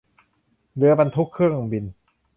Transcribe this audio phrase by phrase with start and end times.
[0.75, 1.85] เรือบรรทุกเครื่องบิน